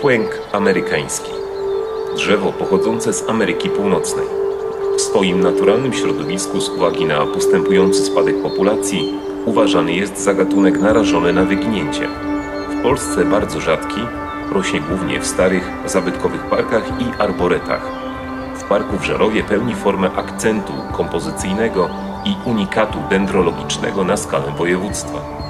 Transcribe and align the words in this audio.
Kłęk 0.00 0.30
amerykański. 0.52 1.30
Drzewo 2.16 2.52
pochodzące 2.52 3.12
z 3.12 3.28
Ameryki 3.28 3.68
Północnej. 3.68 4.26
W 4.96 5.00
swoim 5.00 5.40
naturalnym 5.40 5.92
środowisku 5.92 6.60
z 6.60 6.68
uwagi 6.68 7.04
na 7.04 7.26
postępujący 7.26 8.04
spadek 8.04 8.42
populacji 8.42 9.14
uważany 9.46 9.92
jest 9.92 10.18
za 10.18 10.34
gatunek 10.34 10.78
narażony 10.78 11.32
na 11.32 11.44
wyginięcie. 11.44 12.08
W 12.70 12.82
Polsce 12.82 13.24
bardzo 13.24 13.60
rzadki, 13.60 14.00
rośnie 14.52 14.80
głównie 14.80 15.20
w 15.20 15.26
starych, 15.26 15.70
zabytkowych 15.86 16.42
parkach 16.42 16.84
i 17.00 17.22
arboretach. 17.22 17.88
W 18.56 18.64
parku 18.64 18.98
w 18.98 19.04
Żerowie 19.04 19.42
pełni 19.42 19.74
formę 19.74 20.10
akcentu 20.16 20.72
kompozycyjnego 20.92 21.90
i 22.24 22.48
unikatu 22.50 22.98
dendrologicznego 23.10 24.04
na 24.04 24.16
skalę 24.16 24.52
województwa. 24.58 25.49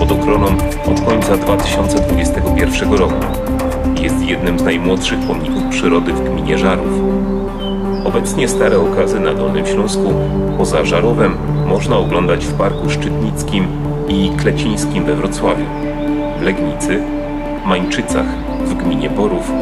Pod 0.00 0.12
ochroną 0.12 0.46
od 0.92 1.00
końca 1.00 1.36
2021 1.36 2.92
roku. 2.92 3.14
Jest 4.02 4.22
jednym 4.22 4.58
z 4.58 4.62
najmłodszych 4.62 5.18
pomników 5.18 5.62
przyrody 5.70 6.12
w 6.12 6.30
gminie 6.30 6.58
Żarów. 6.58 7.00
Obecnie 8.04 8.48
stare 8.48 8.80
okazy 8.80 9.20
na 9.20 9.34
Dolnym 9.34 9.66
Śląsku 9.66 10.14
poza 10.58 10.84
Żarowem 10.84 11.36
można 11.66 11.96
oglądać 11.96 12.44
w 12.44 12.54
Parku 12.54 12.90
Szczytnickim 12.90 13.66
i 14.08 14.30
Klecińskim 14.36 15.04
we 15.04 15.14
Wrocławiu, 15.14 15.64
w 16.38 16.42
Legnicy, 16.42 17.02
Mańczycach 17.66 18.26
w 18.64 18.74
gminie 18.74 19.10
Borów 19.10 19.52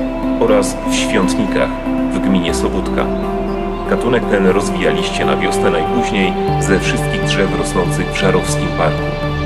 oraz 0.40 0.76
w 0.90 0.94
Świątnikach 0.94 1.70
w 2.12 2.18
gminie 2.18 2.54
Sobótka. 2.54 3.06
Gatunek 3.90 4.24
ten 4.30 4.46
rozwijaliście 4.46 5.24
na 5.24 5.36
wiosnę 5.36 5.70
najpóźniej 5.70 6.32
ze 6.60 6.80
wszystkich 6.80 7.24
drzew 7.24 7.58
rosnących 7.58 8.12
w 8.12 8.16
Żarowskim 8.16 8.68
Parku. 8.78 9.37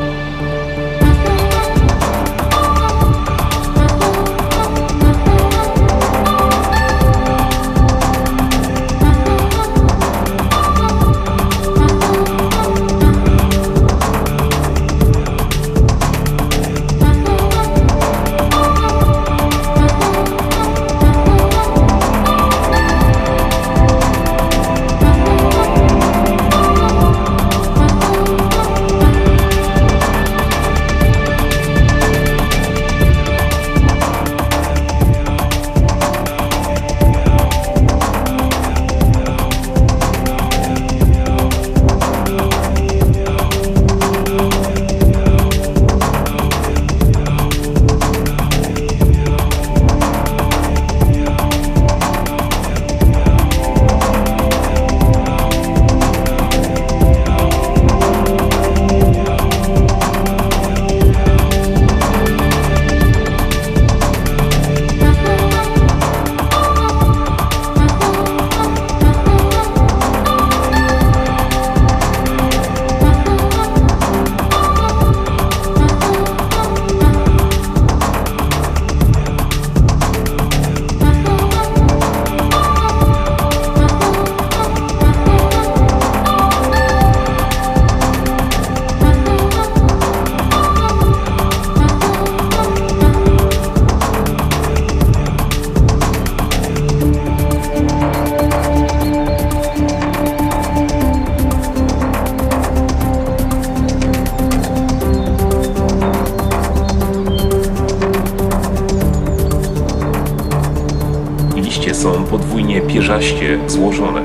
Są 111.95 112.25
podwójnie 112.25 112.81
pierzaście 112.81 113.59
złożone, 113.67 114.23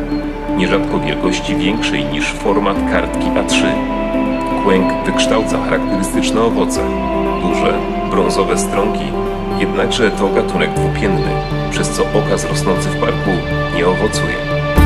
nierzadko 0.58 1.00
wielkości 1.00 1.56
większej 1.56 2.06
niż 2.06 2.26
format 2.34 2.78
kartki 2.92 3.26
A3. 3.26 3.64
Kłęk 4.64 5.06
wykształca 5.06 5.58
charakterystyczne 5.64 6.42
owoce, 6.42 6.82
duże, 7.42 7.74
brązowe 8.12 8.58
strąki, 8.58 9.06
jednakże 9.60 10.12
to 10.12 10.30
gatunek 10.30 10.74
dwupienny, 10.74 11.30
przez 11.72 11.90
co 11.90 12.04
okaz 12.04 12.50
rosnący 12.50 12.90
w 12.90 13.00
parku 13.00 13.32
nie 13.76 13.88
owocuje. 13.88 14.77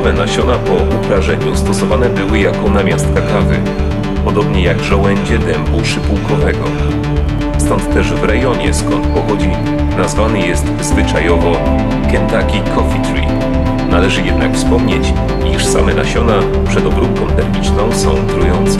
Nasiona 0.00 0.58
po 0.58 0.96
uprażeniu 0.96 1.56
stosowane 1.56 2.08
były 2.08 2.38
jako 2.38 2.70
namiastka 2.70 3.20
kawy, 3.20 3.56
podobnie 4.24 4.62
jak 4.62 4.82
żołędzie 4.82 5.38
dębu 5.38 5.84
szypułkowego. 5.84 6.64
Stąd 7.58 7.94
też 7.94 8.12
w 8.12 8.24
rejonie, 8.24 8.74
skąd 8.74 9.06
pochodzi, 9.06 9.50
nazwany 9.98 10.46
jest 10.46 10.64
zwyczajowo 10.80 11.52
Kentucky 12.12 12.60
Coffee 12.74 13.02
Tree. 13.02 13.26
Należy 13.90 14.22
jednak 14.22 14.54
wspomnieć, 14.54 15.12
iż 15.56 15.66
same 15.66 15.94
nasiona 15.94 16.34
przed 16.68 16.86
obróbką 16.86 17.26
termiczną 17.26 17.92
są 17.92 18.14
trujące. 18.26 18.78